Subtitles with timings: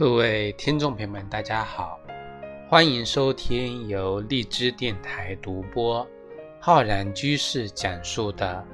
[0.00, 2.00] 各位听众朋友们，大家好，
[2.70, 6.08] 欢迎收听由荔枝电台独播、
[6.58, 8.64] 浩然居士讲述的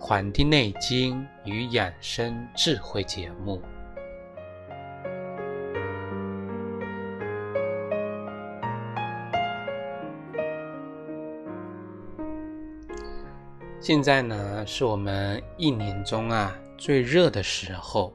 [0.04, 3.62] 《黄帝内经与养生智慧》节目。
[13.80, 18.14] 现在呢，是我们一年中啊最热的时候。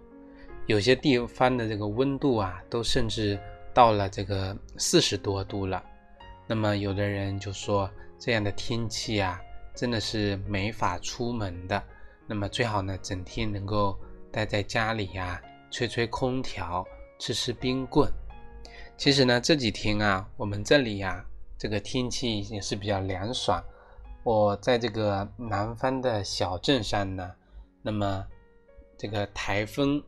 [0.69, 3.39] 有些地方的这个温度啊，都甚至
[3.73, 5.83] 到了这个四十多度了。
[6.45, 9.41] 那么有的人就说，这样的天气啊，
[9.73, 11.83] 真的是没法出门的。
[12.27, 13.97] 那么最好呢，整天能够
[14.31, 16.85] 待在家里呀，吹吹空调，
[17.17, 18.07] 吃吃冰棍。
[18.95, 21.25] 其实呢，这几天啊，我们这里呀，
[21.57, 23.59] 这个天气也是比较凉爽。
[24.21, 27.31] 我在这个南方的小镇上呢，
[27.81, 28.23] 那么
[28.99, 29.99] 这个台风。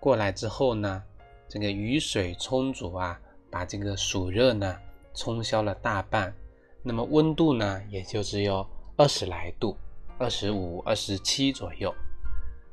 [0.00, 1.02] 过来之后呢，
[1.48, 3.18] 这个雨水充足啊，
[3.50, 4.76] 把这个暑热呢
[5.14, 6.34] 冲消了大半。
[6.82, 8.64] 那么温度呢，也就只有
[8.96, 9.76] 二十来度，
[10.18, 11.92] 二十五、二十七左右。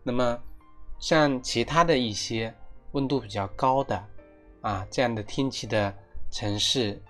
[0.03, 0.39] 那么
[0.99, 2.53] 像其他的一些
[2.91, 4.03] 温度比较高的
[4.61, 5.93] 啊这样的天气的
[6.29, 7.01] 城市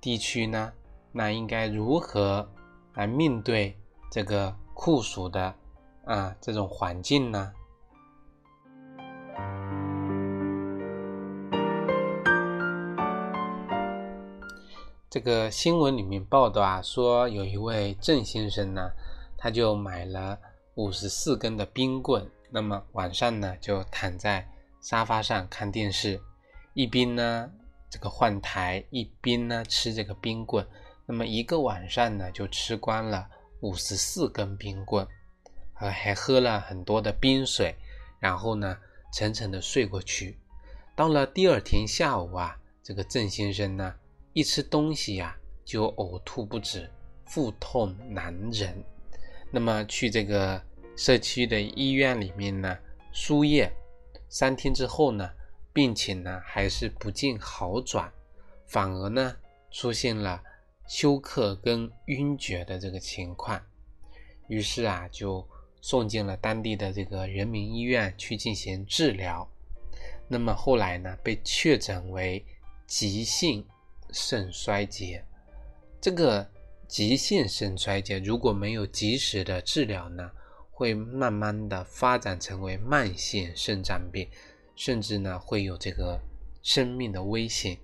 [0.00, 0.72] 地区呢，
[1.12, 2.48] 那应该如何
[2.94, 3.76] 来面对
[4.10, 5.54] 这个酷暑的
[6.04, 7.52] 啊这种环境呢？
[15.10, 18.92] 这个新闻里面报道啊，说有一位郑先生呢，
[19.36, 20.38] 他就买了
[20.76, 24.48] 五十四根的冰棍，那么晚上呢就躺在
[24.80, 26.20] 沙发上看电视，
[26.74, 27.50] 一边呢
[27.90, 30.64] 这个换台，一边呢吃这个冰棍，
[31.06, 33.28] 那么一个晚上呢就吃光了
[33.62, 35.04] 五十四根冰棍，
[35.80, 37.74] 呃还喝了很多的冰水，
[38.20, 38.78] 然后呢
[39.12, 40.38] 沉沉的睡过去。
[40.94, 43.92] 到了第二天下午啊，这个郑先生呢。
[44.32, 46.88] 一吃东西呀，就呕吐不止，
[47.26, 48.80] 腹痛难忍。
[49.50, 50.62] 那么去这个
[50.96, 52.78] 社区的医院里面呢
[53.12, 53.72] 输液，
[54.28, 55.28] 三天之后呢，
[55.72, 58.12] 病情呢还是不见好转，
[58.66, 59.36] 反而呢
[59.72, 60.40] 出现了
[60.86, 63.60] 休克跟晕厥的这个情况。
[64.46, 65.44] 于是啊，就
[65.80, 69.48] 送进了当地的这个人民医院去进行治疗。
[70.28, 72.44] 那么后来呢，被确诊为
[72.86, 73.66] 急性。
[74.12, 75.24] 肾衰竭，
[76.00, 76.48] 这个
[76.88, 80.30] 急性肾衰竭如果没有及时的治疗呢，
[80.70, 84.28] 会慢慢的发展成为慢性肾脏病，
[84.74, 86.20] 甚至呢会有这个
[86.62, 87.78] 生命的危险。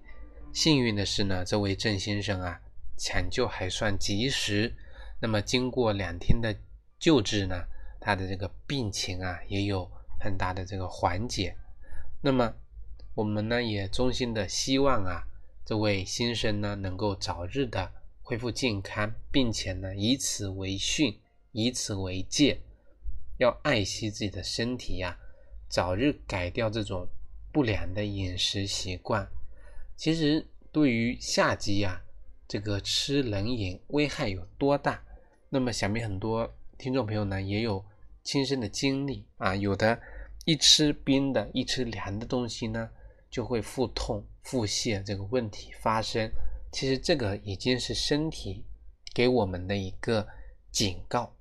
[0.53, 2.60] 幸运的是呢，这位郑先生啊，
[2.97, 4.75] 抢救还算及时。
[5.20, 6.56] 那么经过两天的
[6.98, 7.64] 救治呢，
[8.00, 11.56] 他的这个病情啊也有很大的这个缓解。
[12.22, 12.54] 那么
[13.14, 15.22] 我们呢也衷心的希望啊。
[15.66, 17.91] 这位先生呢，能够早日的
[18.22, 21.19] 恢复健康，并且呢，以此为训，
[21.50, 22.60] 以此为戒，
[23.38, 25.19] 要爱惜自己的身体呀，
[25.69, 27.09] 早日改掉这种
[27.50, 29.28] 不良的饮食习惯。
[29.97, 32.00] 其实对于夏季呀，
[32.47, 35.03] 这个吃冷饮危害有多大？
[35.49, 37.84] 那么想必很多听众朋友呢，也有
[38.22, 40.00] 亲身的经历啊，有的
[40.44, 42.88] 一吃冰的，一吃凉的东西呢。
[43.28, 46.31] 就会腹痛、腹泻这个问题发生。
[46.73, 48.65] 其实这个已经是身体
[49.15, 50.27] 给我们的一个
[50.71, 51.34] 警告，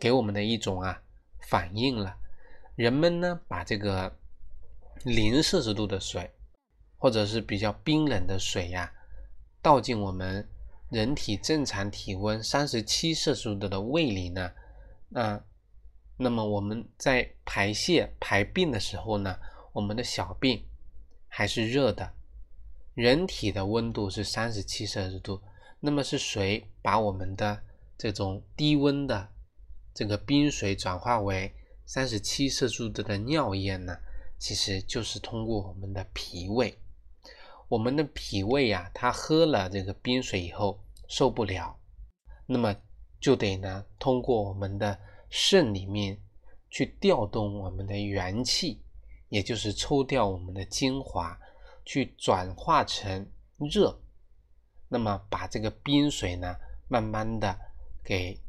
[0.00, 1.02] 给我们的一种啊
[1.48, 2.16] 反应了。
[2.76, 4.16] 人们呢把这个
[5.04, 6.30] 零摄氏度的水，
[6.98, 8.92] 或者是比较冰冷的水呀，
[9.62, 10.48] 倒进我们
[10.90, 14.52] 人体正常体温三十七摄氏度的胃里呢，
[15.08, 15.44] 那
[16.16, 19.38] 那么我们在排泄排便的时候呢，
[19.72, 20.62] 我们的小便。
[21.36, 22.14] 还是热的，
[22.94, 25.42] 人体的温度是三十七摄氏度，
[25.80, 27.60] 那么是谁把我们的
[27.98, 29.28] 这种低温的
[29.92, 31.52] 这个冰水转化为
[31.84, 33.96] 三十七摄氏度的尿液呢？
[34.38, 36.78] 其实就是通过我们的脾胃，
[37.68, 41.76] 我们的脾胃呀，它喝了这个冰水以后受不了，
[42.46, 42.76] 那么
[43.20, 44.98] 就得呢通过我们的
[45.30, 46.20] 肾里面
[46.70, 48.80] 去调动我们的元气。
[49.30, 51.36] 也就是抽掉我们的精华，
[51.84, 53.28] 去转化成
[53.58, 54.00] 热，
[54.88, 56.56] 那么把这个冰水呢，
[56.88, 57.58] 慢慢的
[58.02, 58.40] 给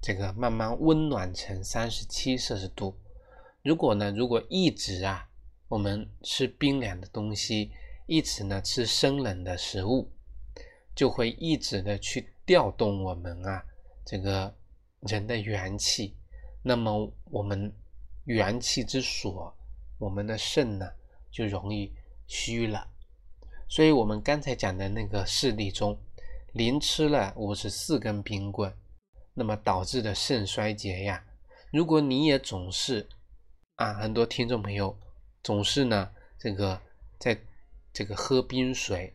[0.00, 2.98] 这个慢慢温暖成三十七摄氏度。
[3.62, 5.28] 如果呢，如果一直啊，
[5.68, 7.70] 我们吃冰凉的东西，
[8.06, 10.10] 一直呢吃生冷的食物，
[10.94, 13.64] 就会一直的去调动我们啊
[14.04, 14.54] 这个
[15.00, 16.16] 人的元气，
[16.62, 17.72] 那么我们
[18.24, 19.56] 元气之所。
[19.98, 20.90] 我们的肾呢，
[21.30, 21.94] 就容易
[22.26, 22.88] 虚了。
[23.68, 25.98] 所以，我们刚才讲的那个事例中，
[26.52, 28.72] 连吃了五十四根冰棍，
[29.32, 31.24] 那么导致的肾衰竭呀。
[31.70, 33.08] 如果你也总是
[33.76, 34.94] 啊，很多听众朋友
[35.42, 36.78] 总是呢，这个
[37.18, 37.38] 在
[37.94, 39.14] 这个喝冰水，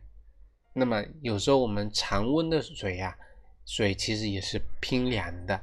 [0.73, 3.15] 那么有时候我们常温的水呀，
[3.65, 5.61] 水其实也是偏凉的。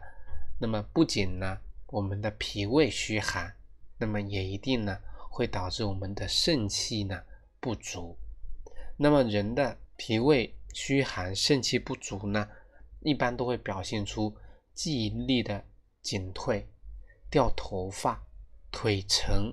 [0.60, 1.58] 那么不仅呢，
[1.88, 3.52] 我们的脾胃虚寒，
[3.98, 4.96] 那么也一定呢
[5.30, 7.20] 会导致我们的肾气呢
[7.64, 8.18] 不足。
[8.98, 12.46] 那么人的脾胃虚寒、肾气不足呢，
[13.00, 14.36] 一般都会表现出
[14.74, 15.64] 记忆力的
[16.02, 16.68] 减退、
[17.30, 18.22] 掉头发、
[18.70, 19.50] 腿沉、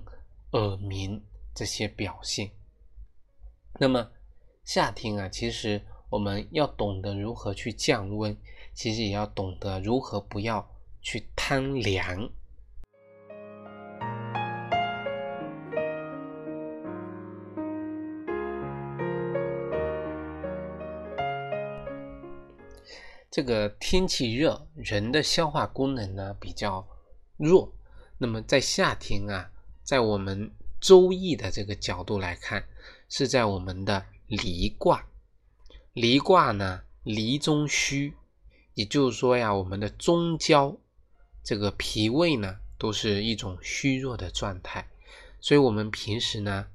[0.50, 1.24] 耳鸣
[1.54, 2.50] 这些表现。
[3.80, 4.12] 那么
[4.62, 5.80] 夏天啊，其实
[6.10, 8.36] 我们要懂得如何去降温，
[8.74, 10.70] 其实也要懂得如何不要
[11.00, 12.30] 去贪凉。
[23.32, 26.86] 这个天气热，人的消化功能呢比较
[27.38, 27.72] 弱。
[28.18, 29.50] 那么在夏天啊，
[29.82, 32.68] 在我们《周易》的这个角度来看，
[33.08, 35.06] 是在我们的离卦。
[35.94, 38.12] 离卦呢，离中虚，
[38.74, 40.76] 也就是说呀，我们的中焦
[41.42, 44.86] 这个脾胃呢，都是一种虚弱的状态。
[45.40, 46.66] 所以，我们平时呢，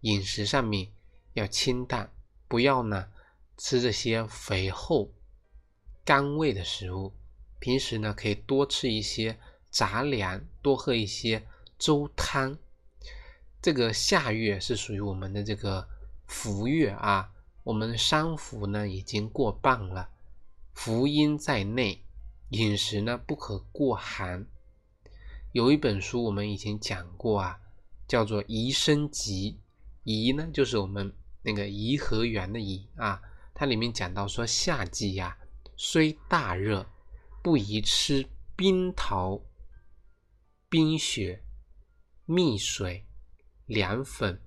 [0.00, 0.88] 饮食上面
[1.34, 2.10] 要清淡，
[2.48, 3.08] 不要呢
[3.58, 5.12] 吃这些肥厚。
[6.06, 7.12] 甘味的食物，
[7.58, 9.36] 平时呢可以多吃一些
[9.70, 11.44] 杂粮，多喝一些
[11.76, 12.56] 粥汤。
[13.60, 15.88] 这个夏月是属于我们的这个
[16.24, 17.32] 伏月啊，
[17.64, 20.08] 我们三伏呢已经过半了，
[20.74, 22.04] 伏阴在内，
[22.50, 24.46] 饮食呢不可过寒。
[25.50, 27.58] 有一本书我们以前讲过啊，
[28.06, 29.58] 叫做《宜生集》，
[30.04, 31.12] 宜呢就是我们
[31.42, 33.20] 那个颐和园的颐啊，
[33.52, 35.36] 它里面讲到说夏季呀。
[35.78, 36.86] 虽大热，
[37.42, 38.26] 不宜吃
[38.56, 39.42] 冰桃、
[40.70, 41.44] 冰雪、
[42.24, 43.06] 蜜水、
[43.66, 44.40] 凉粉、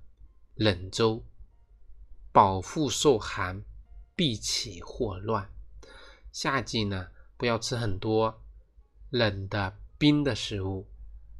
[0.54, 1.24] 冷粥，
[2.32, 3.62] 饱腹受寒，
[4.16, 5.48] 必起祸乱。
[6.32, 8.42] 夏季呢，不要吃很多
[9.10, 10.88] 冷的、冰的食物，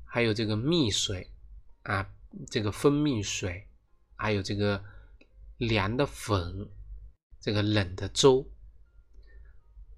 [0.04, 1.32] 还有这个蜜水
[1.82, 2.14] 啊，
[2.48, 3.68] 这个蜂蜜水，
[4.14, 4.84] 还有这个
[5.58, 6.70] 凉的粉，
[7.40, 8.48] 这个冷的粥。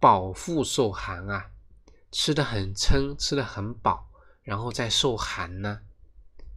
[0.02, 1.52] 饱腹受寒啊，
[2.10, 4.10] 吃的很撑，吃的很饱，
[4.42, 5.82] 然后再受寒呢，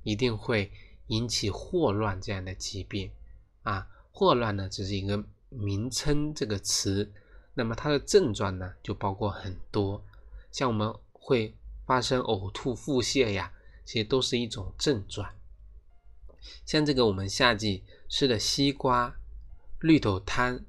[0.01, 0.71] 一定会
[1.09, 3.12] 引起霍乱这样的疾病
[3.62, 3.88] 啊。
[4.12, 7.13] 霍乱呢只是一个名称，这个词，
[7.53, 10.03] 那么它的症状呢就包括很多，
[10.51, 11.56] 像我们会
[11.86, 13.53] 发生呕吐、腹泻呀，
[13.86, 15.30] 其实都是一种症状。
[16.65, 19.15] 像这个我们夏季吃的西瓜、
[19.81, 20.65] 绿豆汤。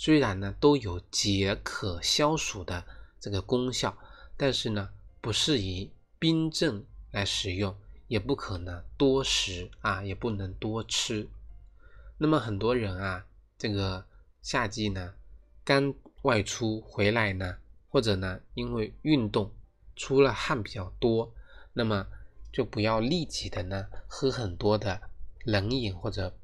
[0.00, 2.82] 虽然呢都有解渴消暑的
[3.20, 3.94] 这个功效，
[4.34, 4.88] 但是呢
[5.20, 7.76] 不适宜冰镇来食用，
[8.08, 11.28] 也不可能多食啊，也不能多吃。
[12.16, 13.26] 那么很多人啊，
[13.58, 14.06] 这个
[14.40, 15.12] 夏季呢
[15.62, 15.92] 刚
[16.22, 17.58] 外出回来呢，
[17.90, 19.52] 或者呢因为运动
[19.96, 21.30] 出了汗比较多，
[21.74, 22.06] 那么
[22.50, 24.98] 就不要立即的呢喝很多的
[25.44, 26.34] 冷饮或者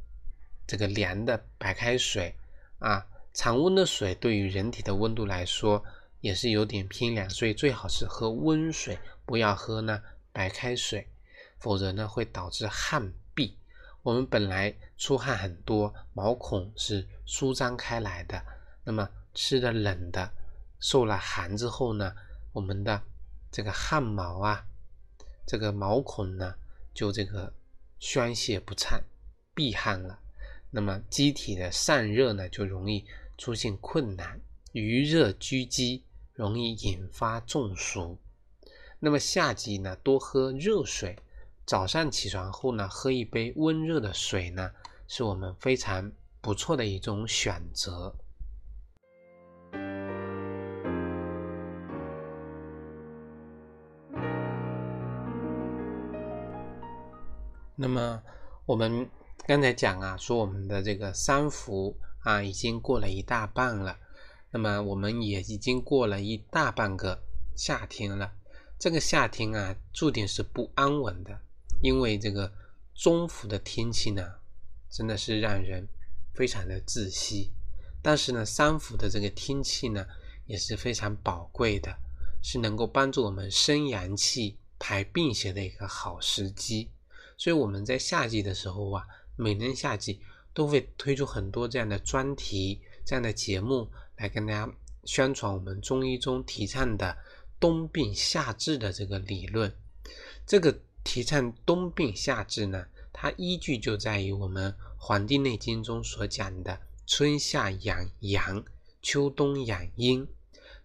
[0.66, 2.34] 这个凉的白开水
[2.80, 3.06] 啊。
[3.36, 5.84] 常温的水对于人体的温度来说
[6.22, 10.02] 也是有点偏凉，所以最好是喝温水，不要喝呢
[10.32, 11.06] 白开水，
[11.58, 13.54] 否则呢会导致汗闭。
[14.02, 18.42] 我们本来出汗很多，毛孔是舒张开来的，
[18.82, 20.32] 那么吃的冷的，
[20.80, 22.16] 受了寒之后呢，
[22.52, 23.02] 我们的
[23.52, 24.64] 这个汗毛啊，
[25.46, 26.54] 这个毛孔呢
[26.94, 27.52] 就这个
[27.98, 28.98] 宣泄不畅，
[29.54, 30.18] 闭汗了，
[30.70, 33.06] 那么机体的散热呢就容易。
[33.38, 34.40] 出现困难，
[34.72, 36.02] 余热拘积，
[36.32, 38.18] 容易引发中暑。
[38.98, 41.16] 那么夏季呢，多喝热水。
[41.66, 44.70] 早上起床后呢，喝一杯温热的水呢，
[45.06, 48.14] 是我们非常不错的一种选择。
[57.74, 58.22] 那么
[58.64, 59.08] 我们
[59.46, 61.94] 刚才讲啊，说我们的这个三伏。
[62.26, 63.96] 啊，已经过了一大半了，
[64.50, 67.22] 那么我们也已经过了一大半个
[67.54, 68.32] 夏天了。
[68.80, 71.38] 这个夏天啊，注定是不安稳的，
[71.80, 72.52] 因为这个
[72.96, 74.34] 中伏的天气呢，
[74.90, 75.86] 真的是让人
[76.34, 77.52] 非常的窒息。
[78.02, 80.04] 但是呢，三伏的这个天气呢，
[80.46, 81.96] 也是非常宝贵的，
[82.42, 86.90] 是能够帮助我们生阳气、排病邪的一个好时机。
[87.38, 89.06] 所以我们在夏季的时候啊，
[89.36, 90.20] 每年夏季。
[90.56, 93.86] 都会推出很多这样的专题、这样的节目
[94.16, 94.72] 来跟大家
[95.04, 97.14] 宣传我们中医中提倡的
[97.60, 99.70] 冬病夏治的这个理论。
[100.46, 108.64] 这个提倡冬病夏治呢，它依据就在于我们《黄帝内经》中所讲的春夏养阳，
[109.02, 110.26] 秋冬养阴，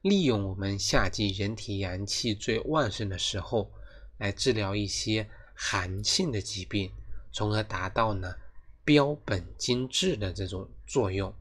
[0.02, 3.72] 利用我们夏季人体阳气最旺盛的时候，
[4.18, 6.92] 来治疗一些寒性的疾病，
[7.32, 8.36] 从而达到呢
[8.84, 11.34] 标本兼治的这种作用。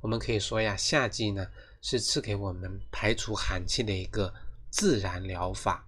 [0.00, 1.46] 我们可以说呀，夏季呢
[1.82, 4.32] 是赐给我们排除寒气的一个
[4.70, 5.86] 自然疗法，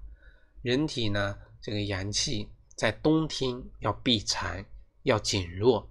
[0.62, 1.38] 人体呢。
[1.62, 4.64] 这个阳气在冬天要避寒，
[5.02, 5.86] 要减弱，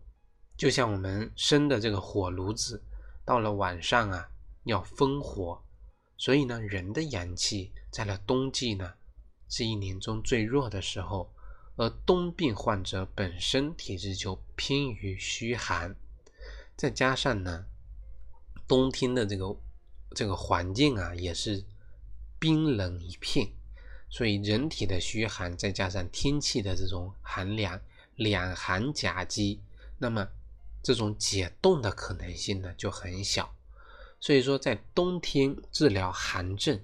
[0.57, 2.83] 就像我们生的这个火炉子，
[3.23, 4.27] 到了晚上啊
[4.63, 5.61] 要分火。
[6.17, 8.91] 所以呢，人的阳气在了冬季呢，
[9.47, 11.31] 是一年中最弱的时候。
[11.79, 15.95] 而冬病患者本身体质就偏于虚寒，
[16.75, 17.67] 再加上呢，
[18.67, 19.55] 冬天的这个
[20.13, 21.63] 这个环境啊，也是
[22.37, 23.47] 冰冷一片。
[24.09, 27.79] 所以人体的虚寒，再加上天气的这种寒凉，
[28.17, 29.61] 两寒夹击，
[29.99, 30.27] 那么
[30.83, 33.55] 这种解冻的可能性呢就很小。
[34.19, 36.81] 所以说，在冬天治疗寒症，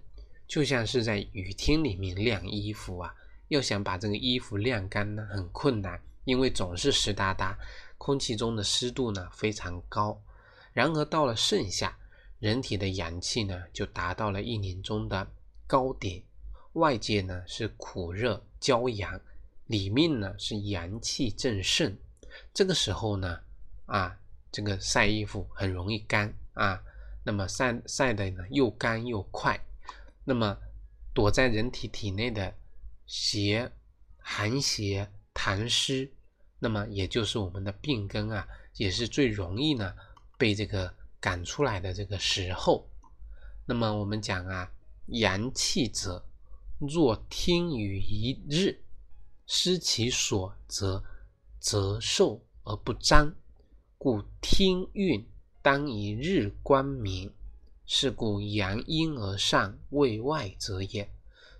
[0.47, 3.13] 就像是在雨天里面晾衣服啊，
[3.49, 7.57] 要想把这个衣服晾干呢，很困难，因为总是湿哒哒，
[7.97, 10.19] 空气中的湿度呢非常高。
[10.73, 11.97] 然而到了盛夏，
[12.39, 15.27] 人体的阳气呢就达到了一年中的
[15.67, 16.21] 高点。
[16.73, 19.19] 外界呢是苦热骄阳，
[19.67, 21.95] 里面呢是阳气正盛。
[22.53, 23.39] 这个时候呢，
[23.85, 24.17] 啊，
[24.51, 26.81] 这个晒衣服很容易干啊。
[27.23, 29.59] 那么晒晒的呢又干又快。
[30.25, 30.57] 那么
[31.13, 32.53] 躲在人体体内的
[33.05, 33.71] 邪
[34.17, 36.11] 寒邪痰湿，
[36.59, 39.95] 那么也就是我们的病根啊，也是最容易呢
[40.37, 42.89] 被这个赶出来的这个时候。
[43.65, 44.71] 那么我们讲啊，
[45.07, 46.25] 阳气者。
[46.77, 48.83] 若天与一日，
[49.47, 51.01] 失其所，则
[51.57, 53.33] 则寿而不彰。
[53.97, 55.25] 故听运
[55.61, 57.33] 当以日光明，
[57.85, 61.09] 是故阳阴而上，为外则也。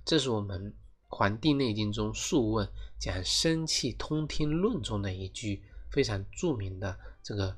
[0.03, 0.71] 这是我们
[1.17, 2.67] 《黄帝内经》中《素问》
[2.99, 7.57] 讲生气通天论中的一句非常著名的这个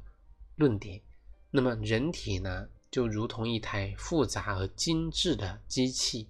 [0.58, 1.02] 论点。
[1.50, 6.30] 那么人体呢，就如同一台复杂而精致的机器。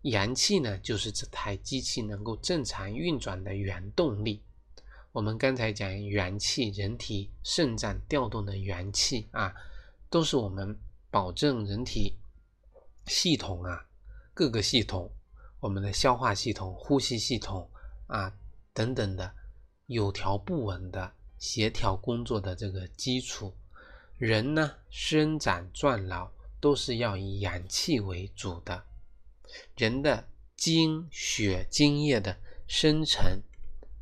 [0.00, 4.42] 阳气呢，就是这台机器能够正常运转的原动力。
[5.12, 9.54] 我们刚才讲元气，人体肾脏调动的元气啊，
[10.10, 10.76] 都是我们
[11.08, 12.16] 保证人体
[13.06, 13.86] 系统啊
[14.34, 15.08] 各个系统，
[15.62, 17.70] 我们的消化系统、呼吸系统
[18.08, 18.34] 啊
[18.72, 19.32] 等等的
[19.86, 23.54] 有条不紊的协调工作的这个基础。
[24.18, 26.28] 人呢，生长壮老
[26.58, 28.82] 都是要以阳气为主的。
[29.76, 30.26] 人的
[30.56, 33.40] 精血精液的生成，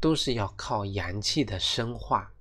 [0.00, 2.32] 都是要靠阳气的生化。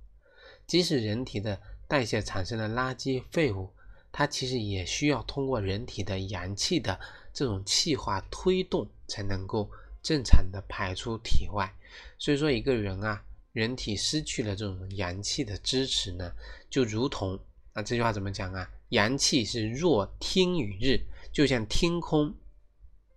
[0.66, 3.70] 即使人体的代谢产生的垃圾废物，
[4.10, 6.98] 它其实也需要通过人体的阳气的
[7.32, 9.70] 这种气化推动，才能够
[10.02, 11.74] 正常的排出体外。
[12.18, 13.22] 所以说，一个人啊，
[13.52, 16.32] 人体失去了这种阳气的支持呢，
[16.68, 17.38] 就如同
[17.72, 18.70] 啊这句话怎么讲啊？
[18.90, 21.00] 阳气是若天与日，
[21.32, 22.34] 就像天空。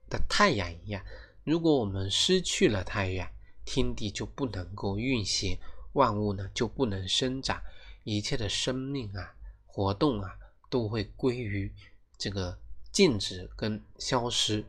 [0.09, 1.03] 的太阳一样，
[1.43, 3.27] 如果我们失去了太阳，
[3.65, 5.57] 天地就不能够运行，
[5.93, 7.59] 万物呢就不能生长，
[8.03, 9.33] 一切的生命啊、
[9.65, 10.37] 活动啊
[10.69, 11.73] 都会归于
[12.15, 12.55] 这个
[12.93, 14.63] 静止跟消失。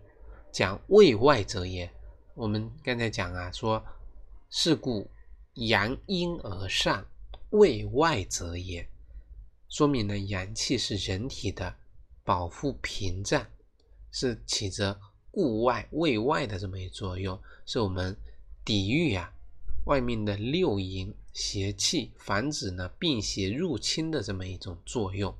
[0.51, 1.89] 讲为外则也，
[2.35, 3.85] 我们刚才讲啊，说
[4.51, 5.09] 是故
[5.55, 7.07] 阳阴而上，
[7.51, 8.89] 为外则也，
[9.69, 11.77] 说明呢阳气是人体的
[12.25, 13.47] 保护屏障，
[14.11, 15.01] 是起着。
[15.37, 18.17] 固外卫外的这么一作用，是我们
[18.65, 19.35] 抵御呀
[19.87, 25.35] 外面的六淫邪气，防止呢病邪入侵的这么一种作用。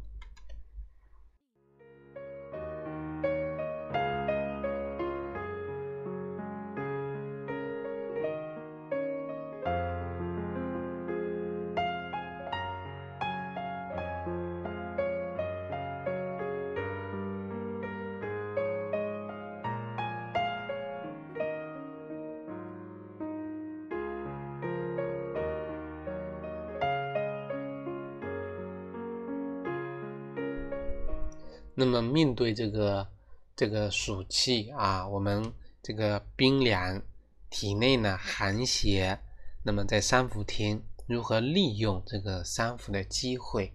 [31.75, 33.09] 那么面对这个
[33.57, 35.53] 这个暑气啊，我们
[35.83, 37.03] 这个冰凉
[37.51, 39.19] 体内呢寒邪，
[39.63, 43.73] 那么在三伏天如何利用这个三伏的机会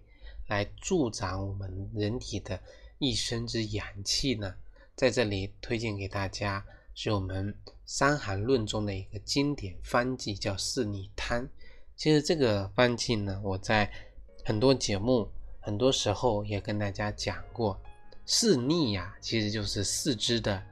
[0.48, 2.58] 来助长我们人体的
[2.98, 4.54] 一身之阳气呢？
[4.96, 6.64] 在这里推荐给大家
[6.94, 7.54] 是我们
[7.86, 11.48] 《伤寒论》中的一个经典方剂，叫四逆汤。
[11.96, 13.90] 其实这个方剂呢，我在
[14.44, 15.30] 很多节目、
[15.60, 17.80] 很多时候也跟大家讲过。
[18.32, 20.62] 四逆呀，其实就是四肢的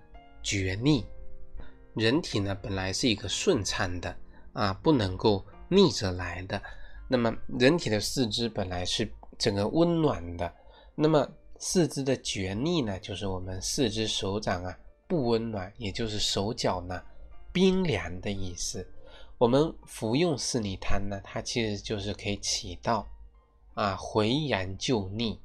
[0.45, 1.05] 厥逆。
[1.93, 4.17] 人体呢，本来是一个顺畅的
[4.53, 5.45] 啊，不能够。
[5.69, 6.63] 逆着来的，
[7.09, 10.55] 那么人体的四肢本来是整个温暖的，
[10.95, 17.03] 那么四肢的厥逆呢，就是我们四肢手掌啊不温暖，也就是手脚呢
[17.53, 18.89] 冰凉的意思。
[19.37, 23.05] 我们服用四逆汤呢，它其实就是可以起到
[23.75, 25.41] 啊回阳救逆，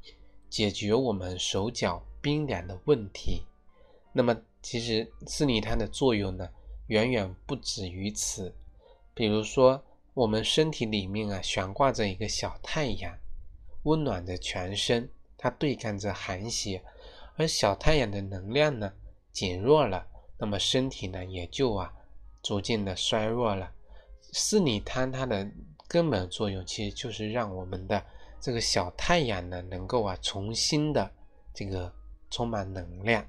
[0.54, 3.42] 解决我们手脚冰凉的问题。
[4.12, 6.48] 那么其实四逆汤的作用呢，
[6.88, 8.54] 远远不止于此，
[9.16, 9.84] 比如说。
[10.16, 13.18] 我们身体里面啊，悬挂着一个小太阳，
[13.82, 16.84] 温暖着全身，它对抗着寒邪。
[17.36, 18.94] 而小太阳的能量呢
[19.32, 20.06] 减弱了，
[20.38, 21.92] 那么身体呢也就啊
[22.44, 23.72] 逐渐的衰弱了。
[24.32, 25.50] 四逆汤它的
[25.88, 28.06] 根本作用其实就是让我们的
[28.44, 31.10] 这个小太阳呢能够啊重新的
[31.54, 31.90] 这个
[32.30, 33.26] 充满能量，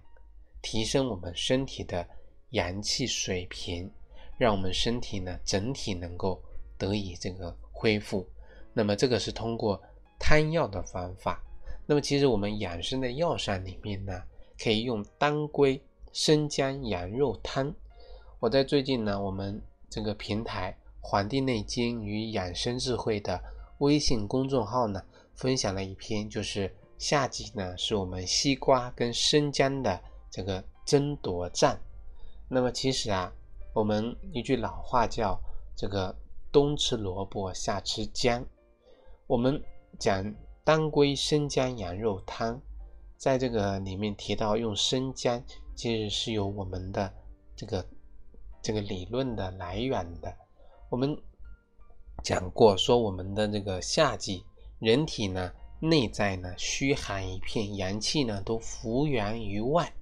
[0.61, 2.05] 提升我们身体的
[2.51, 3.89] 阳气水平，
[4.37, 6.43] 让我们身体呢整体能够。
[6.77, 8.29] 得以这个恢复，
[8.73, 9.81] 那么这个是通过
[10.19, 11.41] 汤药的方法。
[11.87, 14.25] 那么其实我们养生的药膳里面呢，
[14.59, 15.81] 可以用当归
[16.13, 17.73] 生姜羊肉汤。
[18.41, 23.41] 我在最近呢，我们这个平台《黄帝内经与养生智慧》的
[23.85, 25.01] 微信公众号呢，
[25.35, 31.79] 分享了一篇，就是夏季呢是我们西瓜跟生姜的这个争夺战。
[32.49, 33.33] 那么其实啊，
[33.73, 35.41] 我们一句老话叫
[35.77, 36.15] 这个。
[36.55, 38.47] 冬吃萝卜，夏吃姜。
[39.27, 39.61] 我们
[39.99, 42.63] 讲当归生姜羊肉汤，
[43.17, 45.43] 在这个里面提到用生姜，
[45.75, 47.13] 其实是有我们的
[47.57, 47.85] 这个
[48.63, 50.33] 这个理论的来源的。
[50.89, 51.21] 我们
[52.25, 54.43] 讲过，说我们的这个夏季，
[54.79, 59.93] 人体呢内在呢虚寒一片，阳气呢都浮源于外。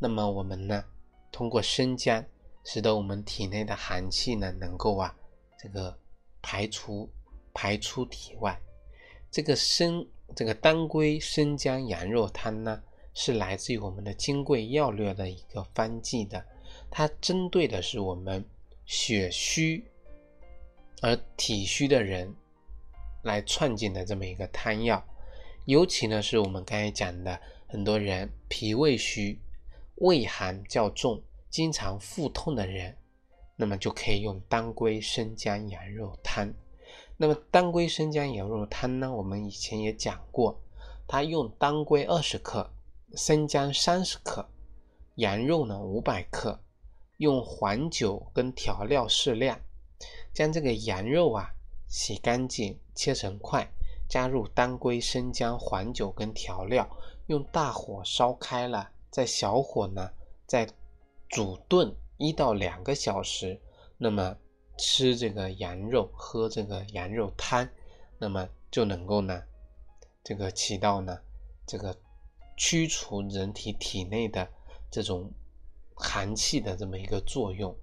[0.00, 0.84] 那么我们呢
[1.30, 2.22] 通过生姜，
[2.64, 5.16] 使得我们体内的寒气呢能够啊。
[5.56, 5.96] 这个
[6.42, 7.08] 排除
[7.54, 8.60] 排出体外，
[9.30, 12.82] 这个生这个当归生姜羊肉汤呢，
[13.14, 16.44] 是来自于我们的《金匮要略》的一个方剂的，
[16.90, 18.44] 它针对的是我们
[18.84, 19.84] 血虚
[21.02, 22.34] 而体虚的人
[23.22, 25.04] 来创建的这么一个汤药，
[25.64, 29.38] 尤其呢是我们刚才讲的很多人脾胃虚、
[29.96, 32.96] 胃寒较重、经常腹痛的人。
[33.54, 36.52] 那么就可以用当归生姜羊肉汤。
[37.16, 39.12] 那么当归生姜羊肉汤呢？
[39.12, 40.60] 我们以前也讲过，
[41.06, 42.72] 它用当归二十克，
[43.14, 44.48] 生姜三十克，
[45.16, 46.60] 羊肉呢五百克，
[47.18, 49.60] 用黄酒跟调料适量，
[50.32, 51.50] 将这个羊肉啊
[51.88, 53.70] 洗干净，切成块，
[54.08, 56.88] 加入当归、生姜、黄酒跟调料，
[57.26, 60.10] 用大火烧开了，再小火呢
[60.46, 60.66] 再
[61.28, 61.94] 煮炖。
[62.18, 63.60] 一到两个小时，
[63.98, 64.36] 那么
[64.78, 67.68] 吃这个羊肉，喝这个羊肉汤，
[68.16, 69.42] 那么就能够呢，
[70.22, 71.18] 这个起到呢，
[71.66, 71.98] 这个
[72.56, 74.48] 驱除人体体内的
[74.88, 75.32] 这种
[75.96, 77.76] 寒气的这么一个作用，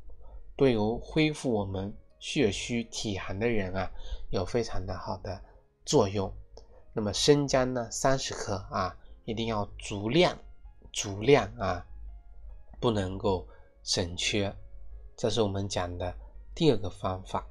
[0.55, 3.91] 对于恢复我们血虚体寒的人啊，
[4.29, 5.41] 有非常的好的
[5.85, 6.33] 作用。
[6.93, 10.37] 那么生姜呢，三十克啊，一定要足量，
[10.93, 11.85] 足量啊，
[12.79, 13.47] 不能够。
[13.81, 14.53] 省缺，
[15.15, 16.13] 这是我们讲的
[16.53, 17.47] 第二个方法。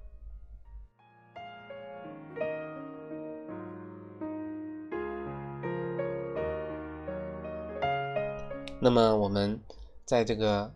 [8.81, 9.61] 那么我们
[10.05, 10.73] 在这个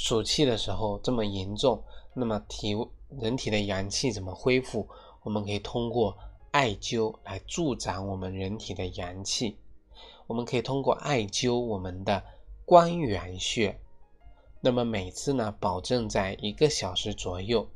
[0.00, 1.82] 暑气的时候这么严重，
[2.14, 2.72] 那么体
[3.20, 4.88] 人体的阳气怎么恢复？
[5.24, 6.16] 我们可以通过
[6.52, 9.58] 艾灸来助长我们人体的阳气。
[10.28, 12.22] 我们可以通过艾灸我们的
[12.64, 13.76] 关元穴。
[14.60, 17.68] 那么每次呢，保证在一个小时左右。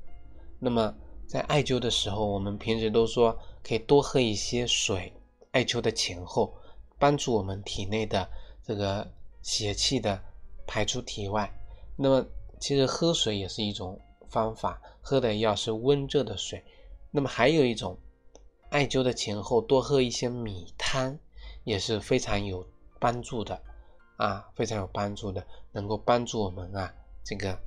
[0.61, 0.94] 那么
[1.26, 5.12] 在艾灸的时候，我们平时都说可以多喝一些水。
[5.50, 6.54] 艾灸的前后，
[7.00, 8.30] 帮助我们体内的
[8.62, 10.22] 这个邪气的
[10.68, 11.52] 排出体外。
[11.96, 12.26] 那么
[12.61, 16.64] 其实喝水也是一种方法，喝的要是温热的水。
[17.11, 17.98] 那么还有一种，
[18.70, 21.18] 艾灸的前后多喝一些米汤，
[21.64, 22.66] 也是非常有
[22.98, 23.62] 帮助的。
[24.18, 27.59] 啊，非常有帮助的，能够帮助我们啊，这个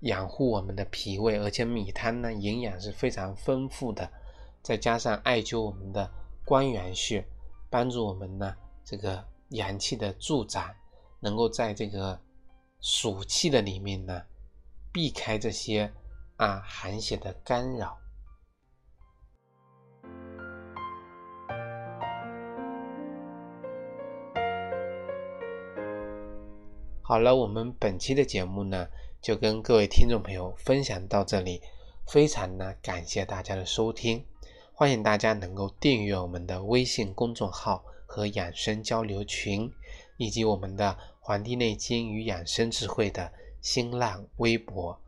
[0.00, 4.10] 养护我们的脾胃，而且米汤呢营养是非常丰富的，
[4.60, 6.10] 再加上艾灸我们的
[6.44, 7.24] 关元穴，
[7.70, 10.68] 帮助我们呢这个阳气的助长，
[11.20, 12.18] 能够在这个
[12.82, 14.22] 暑气的里面呢
[14.92, 15.92] 避开这些
[16.36, 17.96] 啊寒邪的干扰。
[27.02, 28.88] 好了，我们本期的节目呢，
[29.20, 31.62] 就跟各位听众朋友分享到这里，
[32.08, 34.26] 非常呢感谢大家的收听，
[34.72, 39.70] 欢迎大家能够订阅我们的微信公众号和养生交流群，
[40.16, 40.90] 以及我们的
[41.24, 45.00] 《黄帝内经与养生智慧》的新浪微博。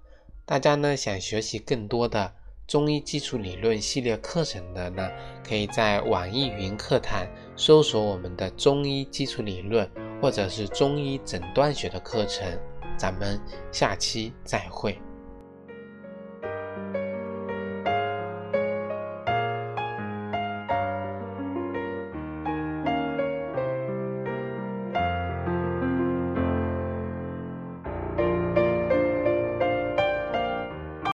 [0.46, 2.32] 大家呢想学习更多的
[2.66, 5.10] 中医基础理论系列课程的呢，
[5.46, 9.90] 可以在网易云课堂搜索我们的中医基础理论。
[10.22, 12.58] 或者是中医诊断学的课程，
[12.96, 13.38] 咱们
[13.70, 14.98] 下期再会。